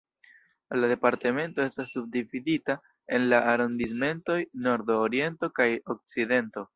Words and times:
La 0.77 0.87
Departemento 0.91 1.65
estas 1.71 1.91
subdividita 1.97 2.75
en 3.19 3.27
la 3.33 3.41
arondismentoj 3.53 4.39
"nordo", 4.69 4.97
"oriento" 5.11 5.51
kaj 5.61 5.69
"okcidento". 5.97 6.65